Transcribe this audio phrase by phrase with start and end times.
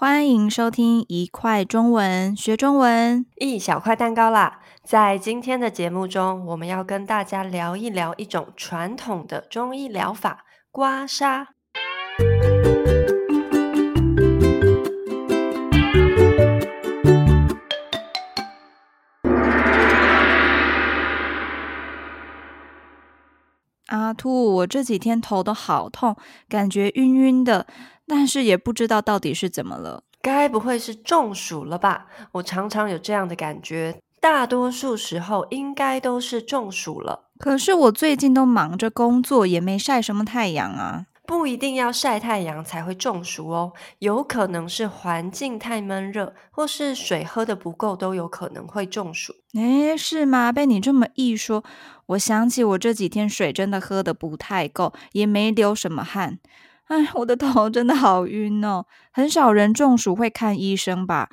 [0.00, 4.60] 欢迎收听一块中文学中文，一小块蛋糕啦！
[4.84, 11.46] 在今天的节目中，我们要跟大家聊一聊一种传统的中医疗法——刮痧。
[24.54, 26.16] 我这几天头都好痛，
[26.48, 27.66] 感觉晕晕的。
[28.06, 32.06] 但是也不知道到底是怎么了，该不会是中暑了吧？
[32.32, 37.28] 我常常有这样的感觉，大多数时候应该都是中暑了。
[37.38, 41.04] 可是我最近都忙着工作，也没晒什么太阳啊。
[41.28, 49.34] 不一定要晒太阳才会中暑哦，有可能是环境太闷热，或是水喝的不够，都有可能会中暑。
[49.52, 50.50] 诶，是吗？
[50.50, 51.62] 被你这么一说，
[52.06, 56.38] 我想起我这几天水真的喝的不太够，也没流什么汗。
[56.86, 58.86] 哎，我的头真的好晕哦！
[59.12, 61.28] 很少人中暑会看医生吧？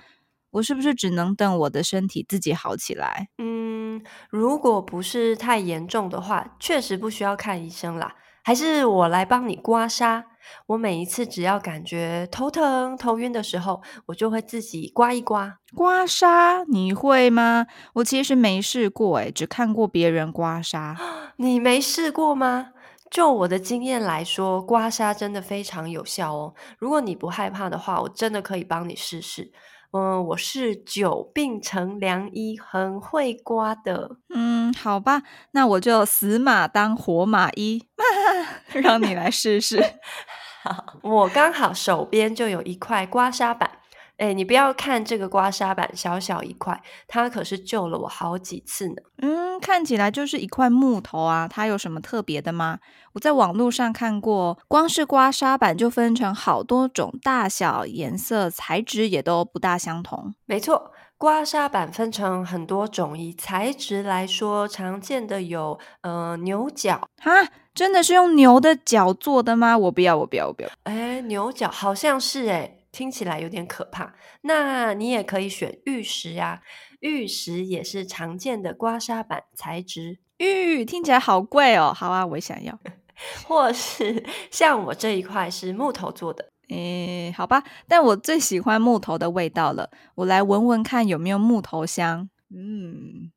[0.52, 3.30] 我是不是只能等我的身体自己好起来？
[3.38, 8.14] 嗯，如果不是太严重的话，确实不需要看医生啦。
[8.46, 10.24] 还是我来帮你刮痧。
[10.68, 15.58] 我每一次只要感觉头疼、头晕的时候，我就会自己刮一刮。
[15.76, 17.66] 刮痧，你会吗？
[17.96, 20.96] 我其实没试过，诶，只看过别人刮痧。
[21.38, 22.68] 你没试过吗？
[23.10, 26.54] 就我的经验来说，刮痧真的非常有效哦。
[26.78, 29.52] 如果你不害怕的话，我真的可以帮你试试。
[29.92, 34.18] 嗯，我是久病成良医，很会刮的。
[34.34, 37.82] 嗯，好吧，那我就死马当活马医，
[38.74, 39.84] 让你来试试。
[40.64, 43.70] 好，我刚好手边就有一块刮痧板。
[44.18, 48.96] 哎，你不要看这个刮痧板小小一块，它可是救了我好几次呢。
[49.18, 52.80] 嗯，看起来就是一块木头啊，它有什么特别的吗？
[53.12, 60.34] 我在网络上看过，光是刮痧板就分成好多种大小、颜色、材质也都不大相同。
[60.46, 67.10] 没错，刮痧板分成很多种，以材质来说，常见的有呃牛角。
[67.20, 67.32] 哈，
[67.76, 69.78] 真的是用牛的角做的吗？
[69.78, 70.70] 我不要，我不要，我不要。
[70.84, 72.72] 哎，牛角好像是哎。
[72.96, 76.62] 听起来有点可怕，那你也可以选玉石呀，
[77.02, 80.20] 玉石也是常见的刮痧板材质。
[80.38, 82.80] 玉听起来好贵哦，好啊，我也想要。
[83.46, 92.30] 或是像我这一块是木头做的，诶，好吧，但我最喜欢木头的味道了，我来闻闻看有没有木头香。
[92.50, 93.30] 嗯，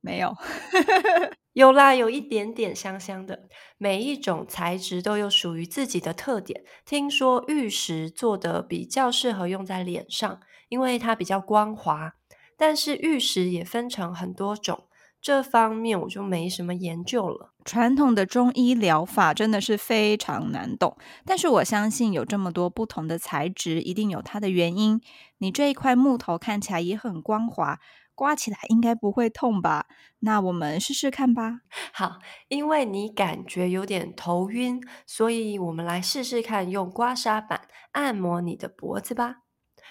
[0.00, 0.36] 没有。
[1.56, 3.48] 有啦，有一点点香香的。
[3.78, 6.62] 每一种材质都有属于自己的特点。
[6.84, 12.12] 听说玉石做的比较适合用在脸上，因为它比较光滑。
[12.58, 14.84] 但是玉石也分成很多种，
[15.18, 17.54] 这方面我就没什么研究了。
[17.64, 25.00] 传统的中医疗法真的是非常难懂，但是我相信有这么多不同的材质，一定有它的原因。
[25.38, 27.78] 你这一块木头看起来也很光滑。
[28.16, 29.86] 刮起来应该不会痛吧？
[30.20, 31.60] 那我们试试看吧。
[31.92, 32.18] 好，
[32.48, 39.36] 因为你感觉有点头晕，所以我们来试试看用刮痧板按摩你的脖子吧。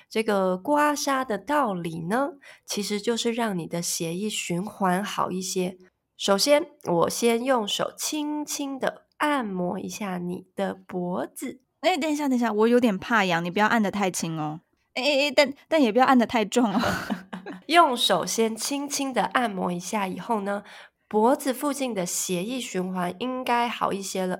[0.09, 2.31] 这个刮痧的道理呢，
[2.65, 5.77] 其实就是让你的血液循环好一些。
[6.17, 11.61] 首先，我先用手轻轻的按摩一下你的脖子。
[11.81, 14.61] 哎，等一下，等一下，我有点怕痒，你不要按得太轻哦。
[14.93, 16.81] 哎哎哎，但但也不要按得太重哦。
[17.67, 20.63] 用手先轻轻的按摩一下，以后呢，
[21.07, 24.39] 脖子附近的血液循环应该好一些了。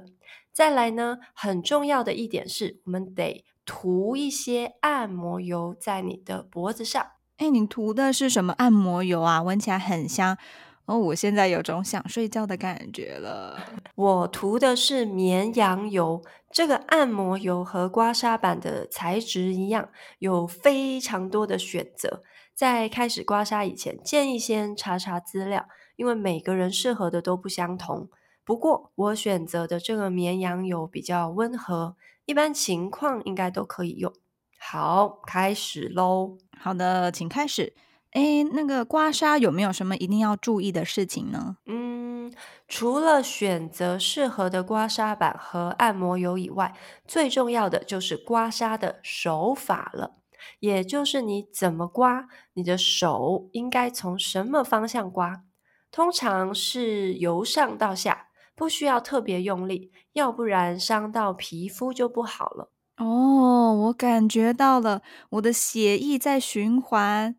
[0.53, 7.05] 再来呢，很重要的一点是，我们得涂一些按摩油在你的脖子上。
[7.37, 9.41] 哎，你涂的是什么按摩油啊？
[9.41, 10.37] 闻起来很香
[10.85, 13.59] 哦，我现在有种想睡觉的感觉了。
[13.95, 16.21] 我涂的是绵羊油。
[16.51, 22.23] 这个按摩油和刮痧板的材质一样，有非常多的选择。
[22.55, 25.67] 在开始刮痧以前，建议先查查资料，
[25.97, 28.09] 因为每个人适合的都不相同。
[28.45, 34.13] 不过我选择的这个绵羊油比较温和，一般情况应该都可以用。
[34.57, 36.37] 好，开始喽。
[36.57, 37.73] 好的，请开始。
[38.11, 41.57] 哎，那个刮痧有没有什么一定要注意的事情呢？
[41.65, 42.33] 嗯，
[42.69, 46.73] 除了选择适合的刮痧板和按摩油以外，
[47.05, 50.11] 最重要的就是刮痧的手法了。
[50.59, 55.43] 也就是你怎么刮，你的手应该从什么方向刮？
[55.91, 62.71] 通常是由上到下，不需要特别用力，要不然伤到皮肤就不好了。
[62.97, 65.01] 哦，我感觉到了，
[65.31, 67.35] 我的血液在循环。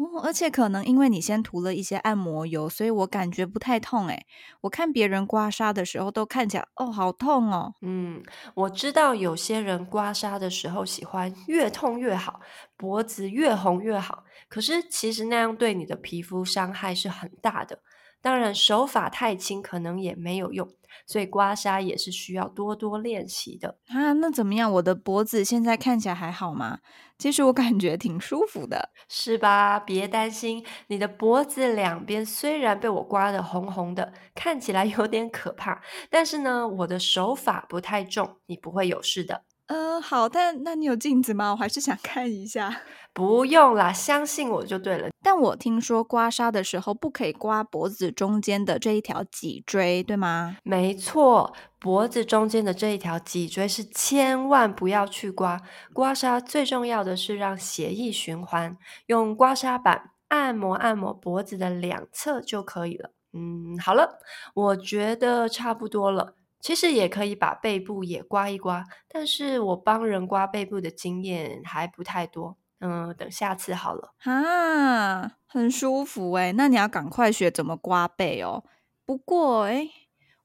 [0.00, 4.08] 哦，而且可能因为你先涂了一些按摩油，所以我感觉不太痛。
[4.08, 4.24] 诶，
[4.62, 7.74] 我看别人刮痧的时候都看起来哦，好痛哦。
[7.82, 8.22] 嗯，
[8.54, 12.40] 我知道有些人刮痧的时候喜欢越痛越好，
[12.78, 14.24] 脖子越红越好。
[14.48, 17.80] 可是其实那样对你的皮肤伤害是很大的。
[18.22, 20.68] 当然，手法太轻可能也没有用，
[21.06, 24.12] 所以刮痧也是需要多多练习的啊。
[24.14, 24.72] 那怎么样？
[24.72, 26.78] 我的脖子现在看起来还好吗？
[27.18, 29.78] 其实我感觉挺舒服的，是吧？
[29.78, 39.44] 别担心，你的脖子两边虽然被我刮得红红的，看起来有点可怕，但是呢，我的手法不太重，你不会有事的。
[39.66, 41.52] 嗯、呃，好，但那你有镜子吗？
[41.52, 42.80] 我还是想看一下。
[43.12, 45.08] 不用啦，相信我就对了。
[45.22, 50.56] 但我听说刮痧的时候不可以刮脖子中间的这一条脊椎，对吗？
[50.62, 55.60] 没错，脖子中间的这一条脊椎是千万不要去刮。
[55.92, 58.76] 刮痧最重要的是让血液循环，
[59.06, 63.10] 用刮痧板按摩按摩脖子的两侧就可以了。
[63.32, 64.20] 嗯，好了，
[64.54, 66.34] 我觉得差不多了。
[66.60, 72.56] 其实也可以把背部也刮一刮，但是我帮人刮背部的经验还不太多。
[72.80, 74.14] 嗯，等下次好了。
[74.18, 78.64] 哈，很舒服诶，那你要赶快学怎么刮背哦。
[79.04, 79.90] 不过诶，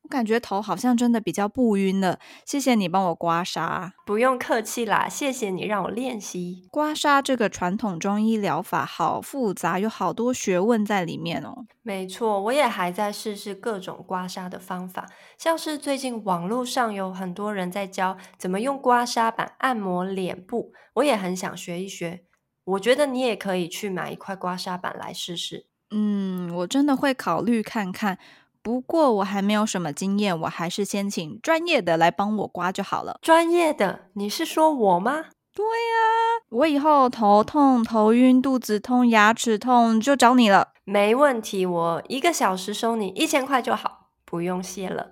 [0.06, 2.20] 我感觉头好像真的比较不晕了。
[2.46, 3.92] 谢谢你帮我刮痧。
[4.06, 6.68] 不用客气啦，谢谢你让我练习。
[6.70, 11.66] 刮痧这个传统中医疗法好复杂，有好多学问在里面哦。
[11.82, 15.08] 没错，我也还在试试各种刮痧的方法，
[15.40, 22.26] 像是最近网络上有很多人在教怎么用刮痧板按摩脸部，我也很想学一学。
[22.66, 25.66] 我觉得你也可以去买一块刮痧板来试试。
[25.90, 28.20] 嗯，我真的会考虑看看。
[28.66, 33.20] 不过我还没有什么经验，我还是先请专业的来帮我刮就好了。
[33.22, 34.08] 专业的？
[34.14, 35.26] 你是说我吗？
[35.54, 40.70] 对呀，我以后头痛、头晕、肚子痛、牙齿痛就找你了。
[40.84, 45.12] 没问题，我一个小时收你一千块就好，不用谢了。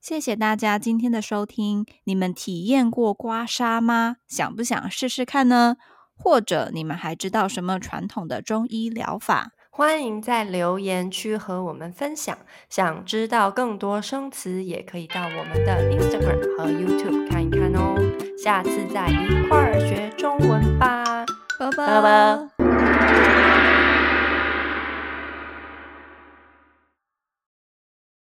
[0.00, 1.84] 谢谢大家今天的收听。
[2.04, 4.18] 你们体验过刮痧吗？
[4.28, 5.74] 想不想试试看呢？
[6.16, 9.50] 或者你们还知道什么传统的中医疗法？
[9.76, 12.38] 欢迎在留言区和我们分享。
[12.70, 17.96] 想知道更多生词，也可以到我们的 Instagram 和 YouTube 看一看哦。
[18.40, 21.26] 下次再一块儿学中文吧，
[21.58, 23.33] 拜拜。